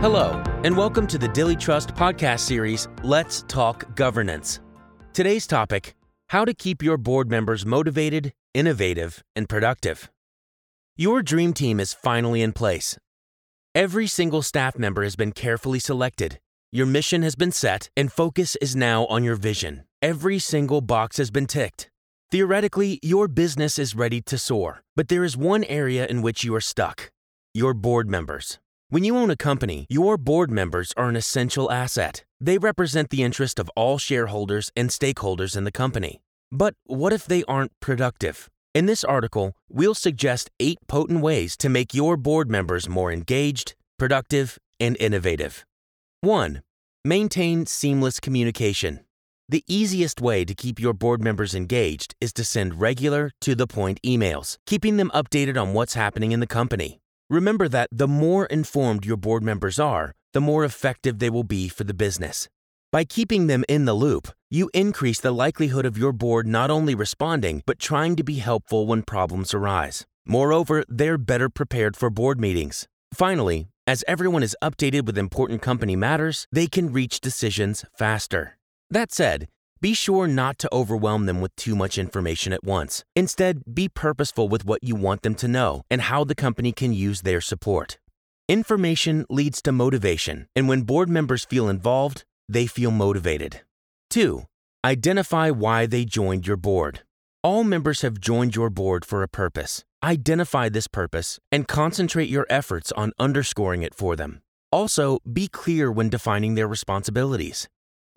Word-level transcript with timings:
Hello, 0.00 0.42
and 0.62 0.76
welcome 0.76 1.06
to 1.06 1.16
the 1.16 1.26
DiliTrust 1.26 1.96
podcast 1.96 2.40
series, 2.40 2.86
Let's 3.02 3.46
Talk 3.48 3.94
Governance. 3.96 4.60
Today's 5.14 5.46
topic 5.46 5.94
How 6.28 6.44
to 6.44 6.52
Keep 6.52 6.82
Your 6.82 6.98
Board 6.98 7.30
Members 7.30 7.64
Motivated, 7.64 8.34
Innovative, 8.52 9.24
and 9.34 9.48
Productive. 9.48 10.10
Your 10.96 11.22
dream 11.22 11.54
team 11.54 11.80
is 11.80 11.94
finally 11.94 12.42
in 12.42 12.52
place. 12.52 12.98
Every 13.74 14.06
single 14.06 14.42
staff 14.42 14.78
member 14.78 15.02
has 15.02 15.16
been 15.16 15.32
carefully 15.32 15.78
selected. 15.78 16.40
Your 16.70 16.86
mission 16.86 17.22
has 17.22 17.34
been 17.34 17.50
set, 17.50 17.88
and 17.96 18.12
focus 18.12 18.54
is 18.56 18.76
now 18.76 19.06
on 19.06 19.24
your 19.24 19.36
vision. 19.36 19.84
Every 20.02 20.38
single 20.38 20.82
box 20.82 21.16
has 21.16 21.30
been 21.30 21.46
ticked. 21.46 21.88
Theoretically, 22.30 22.98
your 23.02 23.28
business 23.28 23.78
is 23.78 23.94
ready 23.94 24.20
to 24.26 24.36
soar, 24.36 24.82
but 24.94 25.08
there 25.08 25.24
is 25.24 25.38
one 25.38 25.64
area 25.64 26.06
in 26.06 26.20
which 26.20 26.44
you 26.44 26.54
are 26.54 26.60
stuck 26.60 27.10
your 27.54 27.72
board 27.72 28.10
members. 28.10 28.58
When 28.88 29.02
you 29.02 29.16
own 29.16 29.30
a 29.30 29.36
company, 29.36 29.84
your 29.90 30.16
board 30.16 30.48
members 30.48 30.92
are 30.96 31.08
an 31.08 31.16
essential 31.16 31.72
asset. 31.72 32.24
They 32.40 32.56
represent 32.56 33.10
the 33.10 33.24
interest 33.24 33.58
of 33.58 33.68
all 33.74 33.98
shareholders 33.98 34.70
and 34.76 34.90
stakeholders 34.90 35.56
in 35.56 35.64
the 35.64 35.72
company. 35.72 36.20
But 36.52 36.74
what 36.84 37.12
if 37.12 37.26
they 37.26 37.42
aren't 37.48 37.72
productive? 37.80 38.48
In 38.76 38.86
this 38.86 39.02
article, 39.02 39.56
we'll 39.68 39.96
suggest 39.96 40.50
eight 40.60 40.78
potent 40.86 41.20
ways 41.20 41.56
to 41.56 41.68
make 41.68 41.94
your 41.94 42.16
board 42.16 42.48
members 42.48 42.88
more 42.88 43.10
engaged, 43.10 43.74
productive, 43.98 44.56
and 44.78 44.96
innovative. 45.00 45.64
1. 46.20 46.62
Maintain 47.04 47.66
seamless 47.66 48.20
communication. 48.20 49.00
The 49.48 49.64
easiest 49.66 50.20
way 50.20 50.44
to 50.44 50.54
keep 50.54 50.78
your 50.78 50.92
board 50.92 51.20
members 51.20 51.56
engaged 51.56 52.14
is 52.20 52.32
to 52.34 52.44
send 52.44 52.80
regular, 52.80 53.32
to 53.40 53.56
the 53.56 53.66
point 53.66 54.00
emails, 54.04 54.58
keeping 54.64 54.96
them 54.96 55.10
updated 55.12 55.60
on 55.60 55.72
what's 55.72 55.94
happening 55.94 56.30
in 56.30 56.38
the 56.38 56.46
company. 56.46 57.00
Remember 57.28 57.68
that 57.68 57.88
the 57.90 58.06
more 58.06 58.46
informed 58.46 59.04
your 59.04 59.16
board 59.16 59.42
members 59.42 59.80
are, 59.80 60.12
the 60.32 60.40
more 60.40 60.64
effective 60.64 61.18
they 61.18 61.30
will 61.30 61.42
be 61.42 61.68
for 61.68 61.82
the 61.82 61.94
business. 61.94 62.48
By 62.92 63.02
keeping 63.04 63.48
them 63.48 63.64
in 63.68 63.84
the 63.84 63.94
loop, 63.94 64.28
you 64.48 64.70
increase 64.72 65.20
the 65.20 65.32
likelihood 65.32 65.84
of 65.84 65.98
your 65.98 66.12
board 66.12 66.46
not 66.46 66.70
only 66.70 66.94
responding, 66.94 67.62
but 67.66 67.80
trying 67.80 68.14
to 68.14 68.22
be 68.22 68.36
helpful 68.36 68.86
when 68.86 69.02
problems 69.02 69.52
arise. 69.52 70.06
Moreover, 70.24 70.84
they're 70.88 71.18
better 71.18 71.48
prepared 71.48 71.96
for 71.96 72.10
board 72.10 72.40
meetings. 72.40 72.86
Finally, 73.12 73.66
as 73.88 74.04
everyone 74.06 74.44
is 74.44 74.56
updated 74.62 75.04
with 75.04 75.18
important 75.18 75.62
company 75.62 75.96
matters, 75.96 76.46
they 76.52 76.68
can 76.68 76.92
reach 76.92 77.20
decisions 77.20 77.84
faster. 77.98 78.56
That 78.88 79.10
said, 79.10 79.48
be 79.86 79.94
sure 79.94 80.26
not 80.26 80.58
to 80.58 80.68
overwhelm 80.72 81.26
them 81.26 81.40
with 81.40 81.54
too 81.54 81.76
much 81.76 81.96
information 81.96 82.52
at 82.52 82.64
once. 82.64 83.04
Instead, 83.14 83.62
be 83.72 83.88
purposeful 83.88 84.48
with 84.48 84.64
what 84.64 84.82
you 84.82 84.96
want 84.96 85.22
them 85.22 85.36
to 85.36 85.46
know 85.46 85.82
and 85.88 86.00
how 86.00 86.24
the 86.24 86.34
company 86.34 86.72
can 86.72 86.92
use 86.92 87.22
their 87.22 87.40
support. 87.40 87.96
Information 88.48 89.24
leads 89.30 89.62
to 89.62 89.70
motivation, 89.70 90.48
and 90.56 90.68
when 90.68 90.82
board 90.82 91.08
members 91.08 91.44
feel 91.44 91.68
involved, 91.68 92.24
they 92.48 92.66
feel 92.66 92.90
motivated. 92.90 93.60
2. 94.10 94.42
Identify 94.84 95.50
why 95.50 95.86
they 95.86 96.04
joined 96.04 96.48
your 96.48 96.56
board. 96.56 97.02
All 97.44 97.62
members 97.62 98.02
have 98.02 98.20
joined 98.20 98.56
your 98.56 98.70
board 98.70 99.04
for 99.04 99.22
a 99.22 99.28
purpose. 99.28 99.84
Identify 100.02 100.68
this 100.68 100.88
purpose 100.88 101.38
and 101.52 101.68
concentrate 101.68 102.28
your 102.28 102.46
efforts 102.50 102.90
on 102.90 103.12
underscoring 103.20 103.82
it 103.82 103.94
for 103.94 104.16
them. 104.16 104.42
Also, 104.72 105.20
be 105.32 105.46
clear 105.46 105.92
when 105.92 106.08
defining 106.08 106.56
their 106.56 106.66
responsibilities. 106.66 107.68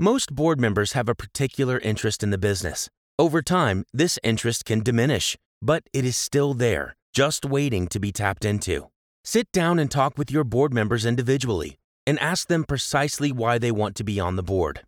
Most 0.01 0.33
board 0.33 0.61
members 0.61 0.93
have 0.93 1.09
a 1.09 1.13
particular 1.13 1.77
interest 1.79 2.23
in 2.23 2.29
the 2.29 2.37
business. 2.37 2.89
Over 3.19 3.41
time, 3.41 3.83
this 3.91 4.17
interest 4.23 4.63
can 4.63 4.79
diminish, 4.79 5.35
but 5.61 5.83
it 5.91 6.05
is 6.05 6.15
still 6.15 6.53
there, 6.53 6.95
just 7.13 7.43
waiting 7.43 7.85
to 7.89 7.99
be 7.99 8.13
tapped 8.13 8.45
into. 8.45 8.87
Sit 9.25 9.51
down 9.51 9.77
and 9.77 9.91
talk 9.91 10.17
with 10.17 10.31
your 10.31 10.45
board 10.45 10.73
members 10.73 11.05
individually 11.05 11.75
and 12.07 12.17
ask 12.19 12.47
them 12.47 12.63
precisely 12.63 13.33
why 13.33 13.57
they 13.57 13.71
want 13.71 13.97
to 13.97 14.05
be 14.05 14.21
on 14.21 14.37
the 14.37 14.41
board. 14.41 14.83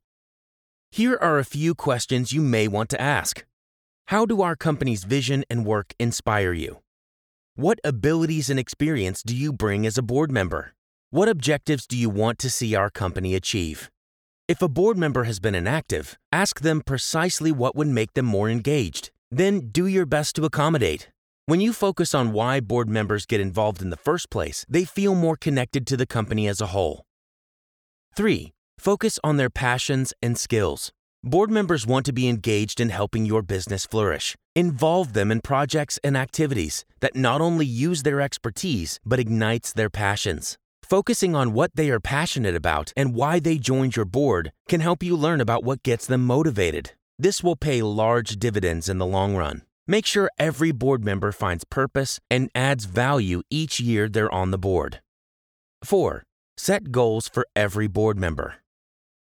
Here 0.92 1.18
are 1.22 1.40
a 1.40 1.44
few 1.44 1.76
questions 1.76 2.32
you 2.32 2.42
may 2.42 2.70
want 2.70 2.90
to 2.92 3.02
ask. 3.02 3.44
How 4.06 4.26
do 4.26 4.42
our 4.42 4.56
company's 4.56 5.04
vision 5.04 5.44
and 5.50 5.66
work 5.66 5.94
inspire 6.00 6.54
you? 6.54 6.80
What 7.56 7.82
abilities 7.84 8.50
and 8.50 8.58
experience 8.58 9.24
do 9.24 9.36
you 9.36 9.52
bring 9.52 9.86
as 9.86 9.98
a 9.98 10.02
board 10.02 10.32
member? 10.32 10.72
What 11.10 11.28
objectives 11.28 11.86
do 11.86 11.98
you 11.98 12.10
want 12.10 12.40
to 12.40 12.50
see 12.50 12.76
our 12.76 12.90
company 12.90 13.36
achieve? 13.36 13.92
If 14.52 14.62
a 14.62 14.68
board 14.68 14.98
member 14.98 15.24
has 15.24 15.40
been 15.40 15.56
inactive, 15.56 16.18
ask 16.34 16.60
them 16.60 16.82
precisely 16.82 17.54
what 17.54 17.74
would 17.74 17.88
make 17.88 18.16
them 18.16 18.26
more 18.26 18.50
engaged. 18.50 19.10
Then 19.32 19.70
do 19.72 19.88
your 19.88 20.06
best 20.06 20.36
to 20.36 20.44
accommodate. 20.44 21.10
When 21.46 21.62
you 21.62 21.72
focus 21.72 22.14
on 22.14 22.34
why 22.34 22.60
board 22.60 22.90
members 22.90 23.26
get 23.26 23.40
involved 23.40 23.82
in 23.82 23.92
the 23.92 24.04
first 24.10 24.30
place, 24.30 24.66
they 24.68 24.84
feel 24.84 25.16
more 25.16 25.38
connected 25.38 25.88
to 25.88 25.96
the 25.96 26.06
company 26.06 26.50
as 26.50 26.60
a 26.60 26.74
whole. 26.76 27.06
3. 28.18 28.52
Focus 28.78 29.20
on 29.24 29.38
their 29.38 29.50
passions 29.50 30.14
and 30.22 30.38
skills. 30.38 30.92
Board 31.24 31.50
members 31.50 31.88
want 31.88 32.06
to 32.08 32.12
be 32.12 32.28
engaged 32.28 32.82
in 32.82 32.90
helping 32.90 33.26
your 33.26 33.42
business 33.42 33.86
flourish. 33.86 34.36
Involve 34.54 35.14
them 35.14 35.32
in 35.32 35.40
projects 35.40 35.98
and 36.04 36.18
activities 36.18 36.84
that 37.00 37.16
not 37.16 37.40
only 37.40 37.66
use 37.66 38.04
their 38.04 38.20
expertise, 38.20 39.00
but 39.06 39.18
ignites 39.18 39.72
their 39.72 39.90
passions. 39.90 40.58
Focusing 40.92 41.38
on 41.38 41.54
what 41.54 41.72
they 41.78 41.90
are 41.90 42.02
passionate 42.02 42.54
about 42.54 42.92
and 42.98 43.16
why 43.16 43.40
they 43.40 43.58
joined 43.58 43.96
your 43.96 44.04
board 44.04 44.52
can 44.68 44.82
help 44.82 45.02
you 45.02 45.16
learn 45.16 45.40
about 45.40 45.64
what 45.64 45.84
gets 45.84 46.06
them 46.06 46.22
motivated. 46.26 46.92
This 47.18 47.42
will 47.42 47.56
pay 47.56 47.82
large 47.82 48.36
dividends 48.36 48.90
in 48.90 48.98
the 48.98 49.06
long 49.06 49.38
run. 49.38 49.62
Make 49.88 50.06
sure 50.06 50.30
every 50.38 50.74
board 50.74 51.06
member 51.06 51.32
finds 51.32 51.64
purpose 51.64 52.20
and 52.30 52.50
adds 52.54 52.84
value 52.84 53.42
each 53.50 53.80
year 53.80 54.10
they're 54.10 54.36
on 54.36 54.52
the 54.52 54.58
board. 54.58 55.00
4. 55.86 56.24
Set 56.58 56.92
goals 56.92 57.30
for 57.30 57.48
every 57.56 57.88
board 57.88 58.18
member. 58.18 58.56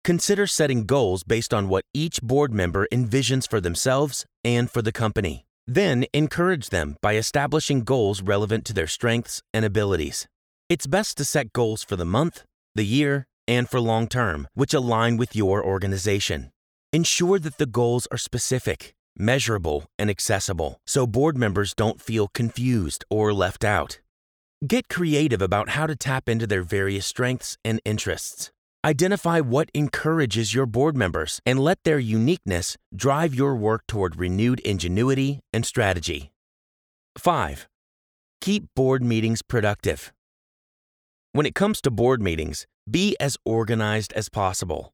Consider 0.04 0.46
setting 0.46 0.86
goals 0.86 1.22
based 1.22 1.52
on 1.52 1.68
what 1.68 1.84
each 1.92 2.22
board 2.22 2.50
member 2.50 2.88
envisions 2.90 3.46
for 3.46 3.60
themselves 3.60 4.24
and 4.42 4.70
for 4.70 4.80
the 4.80 4.90
company. 4.90 5.44
Then 5.66 6.06
encourage 6.14 6.70
them 6.70 6.96
by 7.02 7.16
establishing 7.16 7.84
goals 7.84 8.22
relevant 8.22 8.64
to 8.64 8.72
their 8.72 8.86
strengths 8.86 9.42
and 9.52 9.66
abilities. 9.66 10.28
It's 10.68 10.86
best 10.86 11.16
to 11.16 11.24
set 11.24 11.54
goals 11.54 11.82
for 11.82 11.96
the 11.96 12.04
month, 12.04 12.44
the 12.74 12.84
year, 12.84 13.26
and 13.46 13.66
for 13.66 13.80
long 13.80 14.06
term, 14.06 14.48
which 14.52 14.74
align 14.74 15.16
with 15.16 15.34
your 15.34 15.64
organization. 15.64 16.50
Ensure 16.92 17.38
that 17.38 17.56
the 17.56 17.64
goals 17.64 18.06
are 18.12 18.18
specific, 18.18 18.92
measurable, 19.16 19.86
and 19.98 20.10
accessible 20.10 20.78
so 20.86 21.06
board 21.06 21.38
members 21.38 21.72
don't 21.72 22.02
feel 22.02 22.28
confused 22.28 23.06
or 23.08 23.32
left 23.32 23.64
out. 23.64 24.00
Get 24.66 24.90
creative 24.90 25.40
about 25.40 25.70
how 25.70 25.86
to 25.86 25.96
tap 25.96 26.28
into 26.28 26.46
their 26.46 26.62
various 26.62 27.06
strengths 27.06 27.56
and 27.64 27.80
interests. 27.86 28.50
Identify 28.84 29.40
what 29.40 29.70
encourages 29.72 30.52
your 30.52 30.66
board 30.66 30.94
members 30.94 31.40
and 31.46 31.58
let 31.58 31.78
their 31.84 31.98
uniqueness 31.98 32.76
drive 32.94 33.34
your 33.34 33.56
work 33.56 33.86
toward 33.88 34.18
renewed 34.18 34.60
ingenuity 34.60 35.40
and 35.50 35.64
strategy. 35.64 36.30
5. 37.16 37.66
Keep 38.42 38.64
board 38.76 39.02
meetings 39.02 39.40
productive. 39.40 40.12
When 41.38 41.46
it 41.46 41.54
comes 41.54 41.80
to 41.82 41.92
board 41.92 42.20
meetings, 42.20 42.66
be 42.90 43.16
as 43.20 43.36
organized 43.44 44.12
as 44.14 44.28
possible. 44.28 44.92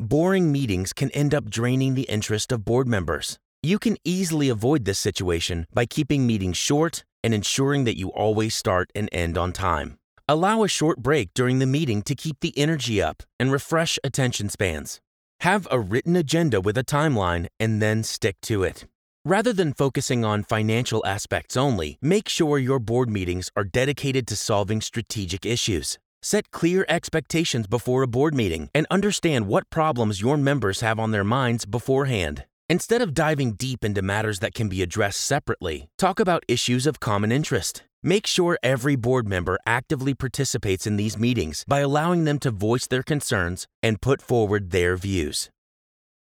Boring 0.00 0.50
meetings 0.50 0.92
can 0.92 1.08
end 1.12 1.32
up 1.32 1.48
draining 1.48 1.94
the 1.94 2.10
interest 2.16 2.50
of 2.50 2.64
board 2.64 2.88
members. 2.88 3.38
You 3.62 3.78
can 3.78 3.96
easily 4.04 4.48
avoid 4.48 4.86
this 4.86 4.98
situation 4.98 5.68
by 5.72 5.86
keeping 5.86 6.26
meetings 6.26 6.56
short 6.56 7.04
and 7.22 7.32
ensuring 7.32 7.84
that 7.84 7.96
you 7.96 8.08
always 8.08 8.56
start 8.56 8.90
and 8.92 9.08
end 9.12 9.38
on 9.38 9.52
time. 9.52 9.94
Allow 10.26 10.64
a 10.64 10.68
short 10.68 10.98
break 10.98 11.30
during 11.32 11.60
the 11.60 11.74
meeting 11.76 12.02
to 12.08 12.16
keep 12.16 12.40
the 12.40 12.58
energy 12.58 13.00
up 13.00 13.22
and 13.38 13.52
refresh 13.52 13.96
attention 14.02 14.48
spans. 14.48 15.00
Have 15.42 15.68
a 15.70 15.78
written 15.78 16.16
agenda 16.16 16.60
with 16.60 16.76
a 16.76 16.82
timeline 16.82 17.46
and 17.60 17.80
then 17.80 18.02
stick 18.02 18.34
to 18.42 18.64
it. 18.64 18.84
Rather 19.26 19.54
than 19.54 19.72
focusing 19.72 20.22
on 20.22 20.44
financial 20.44 21.02
aspects 21.06 21.56
only, 21.56 21.96
make 22.02 22.28
sure 22.28 22.58
your 22.58 22.78
board 22.78 23.08
meetings 23.08 23.50
are 23.56 23.64
dedicated 23.64 24.26
to 24.26 24.36
solving 24.36 24.82
strategic 24.82 25.46
issues. 25.46 25.98
Set 26.20 26.50
clear 26.50 26.84
expectations 26.90 27.66
before 27.66 28.02
a 28.02 28.06
board 28.06 28.34
meeting 28.34 28.68
and 28.74 28.86
understand 28.90 29.48
what 29.48 29.70
problems 29.70 30.20
your 30.20 30.36
members 30.36 30.82
have 30.82 30.98
on 30.98 31.10
their 31.10 31.24
minds 31.24 31.64
beforehand. 31.64 32.44
Instead 32.68 33.00
of 33.00 33.14
diving 33.14 33.54
deep 33.54 33.82
into 33.82 34.02
matters 34.02 34.40
that 34.40 34.52
can 34.52 34.68
be 34.68 34.82
addressed 34.82 35.22
separately, 35.22 35.88
talk 35.96 36.20
about 36.20 36.44
issues 36.46 36.86
of 36.86 37.00
common 37.00 37.32
interest. 37.32 37.82
Make 38.02 38.26
sure 38.26 38.58
every 38.62 38.94
board 38.94 39.26
member 39.26 39.58
actively 39.64 40.12
participates 40.12 40.86
in 40.86 40.96
these 40.96 41.16
meetings 41.16 41.64
by 41.66 41.80
allowing 41.80 42.24
them 42.24 42.38
to 42.40 42.50
voice 42.50 42.86
their 42.86 43.02
concerns 43.02 43.66
and 43.82 44.02
put 44.02 44.20
forward 44.20 44.70
their 44.70 44.98
views. 44.98 45.48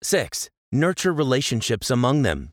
6. 0.01 0.49
Nurture 0.71 1.13
relationships 1.13 1.91
among 1.91 2.23
them. 2.23 2.51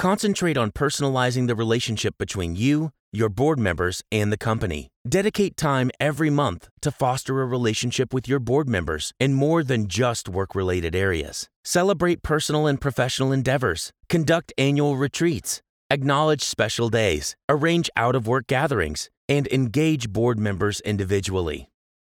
Concentrate 0.00 0.56
on 0.56 0.70
personalizing 0.70 1.46
the 1.46 1.54
relationship 1.54 2.16
between 2.16 2.56
you, 2.56 2.90
your 3.12 3.28
board 3.28 3.58
members, 3.58 4.02
and 4.10 4.32
the 4.32 4.38
company. 4.38 4.88
Dedicate 5.06 5.58
time 5.58 5.90
every 6.00 6.30
month 6.30 6.70
to 6.80 6.90
foster 6.90 7.42
a 7.42 7.44
relationship 7.44 8.14
with 8.14 8.26
your 8.26 8.38
board 8.40 8.66
members 8.66 9.12
in 9.20 9.34
more 9.34 9.62
than 9.62 9.88
just 9.88 10.26
work 10.26 10.54
related 10.54 10.96
areas. 10.96 11.50
Celebrate 11.64 12.22
personal 12.22 12.66
and 12.66 12.80
professional 12.80 13.30
endeavors. 13.30 13.92
Conduct 14.08 14.54
annual 14.56 14.96
retreats. 14.96 15.60
Acknowledge 15.90 16.40
special 16.40 16.88
days. 16.88 17.36
Arrange 17.50 17.90
out 17.94 18.14
of 18.14 18.26
work 18.26 18.46
gatherings. 18.46 19.10
And 19.28 19.46
engage 19.48 20.08
board 20.08 20.38
members 20.38 20.80
individually. 20.80 21.68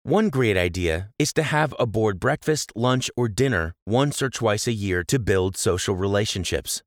One 0.05 0.29
great 0.31 0.57
idea 0.57 1.09
is 1.19 1.33
to 1.33 1.43
have 1.43 1.75
a 1.81 1.87
board 1.87 2.21
breakfast, 2.21 2.71
lunch, 2.77 3.11
or 3.17 3.29
dinner 3.29 3.75
once 3.85 4.23
or 4.23 4.31
twice 4.31 4.69
a 4.69 4.73
year 4.73 5.03
to 5.09 5.19
build 5.19 5.57
social 5.57 5.97
relationships. 5.97 6.81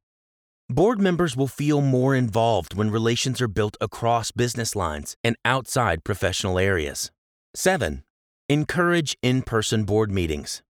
Board 0.70 1.00
members 1.00 1.38
will 1.38 1.48
feel 1.48 1.80
more 1.80 2.16
involved 2.16 2.74
when 2.74 2.90
relations 2.90 3.40
are 3.40 3.48
built 3.48 3.78
across 3.80 4.32
business 4.32 4.76
lines 4.76 5.16
and 5.24 5.36
outside 5.46 6.04
professional 6.04 6.58
areas. 6.58 7.12
7. 7.54 8.04
Encourage 8.50 9.16
in 9.22 9.44
person 9.44 9.84
board 9.84 10.10
meetings. 10.10 10.64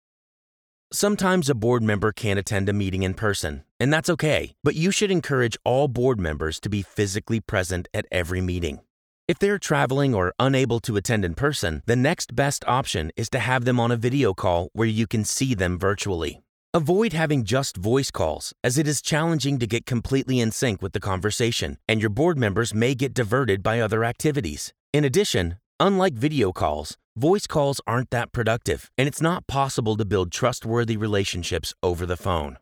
Sometimes 0.91 1.49
a 1.49 1.55
board 1.55 1.81
member 1.81 2.11
can't 2.11 2.37
attend 2.37 2.67
a 2.67 2.73
meeting 2.73 3.03
in 3.03 3.13
person, 3.13 3.63
and 3.79 3.91
that's 3.91 4.09
okay, 4.09 4.53
but 4.65 4.75
you 4.75 4.91
should 4.91 5.11
encourage 5.11 5.57
all 5.63 5.87
board 5.87 6.19
members 6.19 6.59
to 6.59 6.69
be 6.69 6.81
physically 6.81 7.39
present 7.39 7.87
at 7.93 8.05
every 8.11 8.41
meeting. 8.41 8.81
If 9.29 9.39
they're 9.39 9.57
traveling 9.57 10.13
or 10.13 10.33
unable 10.37 10.81
to 10.81 10.97
attend 10.97 11.23
in 11.23 11.35
person, 11.35 11.83
the 11.85 11.95
next 11.95 12.35
best 12.35 12.65
option 12.67 13.11
is 13.15 13.29
to 13.29 13.39
have 13.39 13.63
them 13.63 13.79
on 13.79 13.91
a 13.91 13.97
video 13.97 14.33
call 14.33 14.69
where 14.73 14.87
you 14.87 15.07
can 15.07 15.23
see 15.23 15.55
them 15.55 15.79
virtually. 15.79 16.41
Avoid 16.75 17.13
having 17.13 17.45
just 17.45 17.77
voice 17.77 18.11
calls, 18.11 18.51
as 18.61 18.77
it 18.77 18.85
is 18.85 19.01
challenging 19.01 19.59
to 19.59 19.65
get 19.65 19.85
completely 19.85 20.41
in 20.41 20.51
sync 20.51 20.81
with 20.81 20.91
the 20.91 20.99
conversation, 20.99 21.77
and 21.87 22.01
your 22.01 22.09
board 22.09 22.37
members 22.37 22.73
may 22.73 22.93
get 22.93 23.13
diverted 23.13 23.63
by 23.63 23.79
other 23.79 24.03
activities. 24.03 24.73
In 24.91 25.05
addition, 25.05 25.57
unlike 25.79 26.15
video 26.15 26.51
calls, 26.51 26.97
voice 27.15 27.47
calls 27.47 27.79
aren't 27.87 28.09
that 28.09 28.33
productive, 28.33 28.91
and 28.97 29.07
it's 29.07 29.21
not 29.21 29.47
possible 29.47 29.95
to 29.95 30.03
build 30.03 30.33
trustworthy 30.33 30.97
relationships 30.97 31.73
over 31.81 32.05
the 32.05 32.17
phone. 32.17 32.57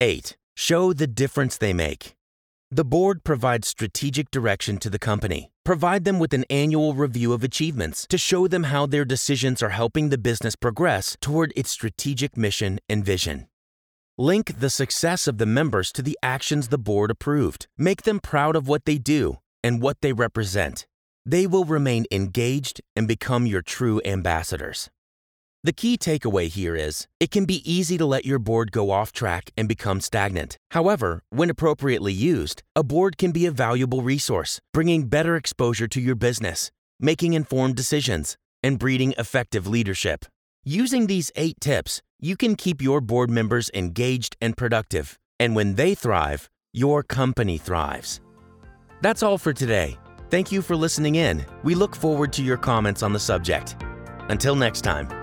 8. 0.00 0.38
Show 0.56 0.94
the 0.94 1.06
difference 1.06 1.58
they 1.58 1.74
make. 1.74 2.14
The 2.70 2.86
board 2.86 3.22
provides 3.22 3.68
strategic 3.68 4.30
direction 4.30 4.78
to 4.78 4.88
the 4.88 4.98
company. 4.98 5.50
Provide 5.62 6.06
them 6.06 6.18
with 6.18 6.32
an 6.32 6.46
annual 6.48 6.94
review 6.94 7.34
of 7.34 7.44
achievements 7.44 8.06
to 8.08 8.16
show 8.16 8.48
them 8.48 8.64
how 8.72 8.86
their 8.86 9.04
decisions 9.04 9.62
are 9.62 9.76
helping 9.76 10.08
the 10.08 10.16
business 10.16 10.56
progress 10.56 11.18
toward 11.20 11.52
its 11.54 11.68
strategic 11.68 12.34
mission 12.34 12.78
and 12.88 13.04
vision. 13.04 13.47
Link 14.20 14.58
the 14.58 14.68
success 14.68 15.28
of 15.28 15.38
the 15.38 15.46
members 15.46 15.92
to 15.92 16.02
the 16.02 16.18
actions 16.24 16.70
the 16.70 16.76
board 16.76 17.08
approved. 17.08 17.68
Make 17.78 18.02
them 18.02 18.18
proud 18.18 18.56
of 18.56 18.66
what 18.66 18.84
they 18.84 18.98
do 18.98 19.38
and 19.62 19.80
what 19.80 20.00
they 20.00 20.12
represent. 20.12 20.88
They 21.24 21.46
will 21.46 21.64
remain 21.64 22.04
engaged 22.10 22.80
and 22.96 23.06
become 23.06 23.46
your 23.46 23.62
true 23.62 24.00
ambassadors. 24.04 24.90
The 25.62 25.72
key 25.72 25.96
takeaway 25.96 26.48
here 26.48 26.74
is 26.74 27.06
it 27.20 27.30
can 27.30 27.44
be 27.44 27.62
easy 27.64 27.96
to 27.96 28.04
let 28.04 28.26
your 28.26 28.40
board 28.40 28.72
go 28.72 28.90
off 28.90 29.12
track 29.12 29.52
and 29.56 29.68
become 29.68 30.00
stagnant. 30.00 30.58
However, 30.72 31.22
when 31.30 31.48
appropriately 31.48 32.12
used, 32.12 32.64
a 32.74 32.82
board 32.82 33.18
can 33.18 33.30
be 33.30 33.46
a 33.46 33.52
valuable 33.52 34.02
resource, 34.02 34.60
bringing 34.74 35.06
better 35.06 35.36
exposure 35.36 35.86
to 35.86 36.00
your 36.00 36.16
business, 36.16 36.72
making 36.98 37.34
informed 37.34 37.76
decisions, 37.76 38.36
and 38.64 38.80
breeding 38.80 39.14
effective 39.16 39.68
leadership. 39.68 40.24
Using 40.64 41.06
these 41.06 41.30
eight 41.36 41.60
tips, 41.60 42.02
you 42.20 42.36
can 42.36 42.54
keep 42.54 42.80
your 42.80 43.00
board 43.00 43.30
members 43.30 43.70
engaged 43.74 44.36
and 44.40 44.56
productive. 44.56 45.18
And 45.40 45.56
when 45.56 45.74
they 45.74 45.94
thrive, 45.94 46.48
your 46.72 47.02
company 47.02 47.58
thrives. 47.58 48.20
That's 49.02 49.22
all 49.22 49.38
for 49.38 49.52
today. 49.52 49.98
Thank 50.30 50.52
you 50.52 50.62
for 50.62 50.76
listening 50.76 51.14
in. 51.14 51.44
We 51.62 51.74
look 51.74 51.96
forward 51.96 52.32
to 52.34 52.42
your 52.42 52.58
comments 52.58 53.02
on 53.02 53.12
the 53.12 53.20
subject. 53.20 53.76
Until 54.28 54.54
next 54.54 54.82
time. 54.82 55.17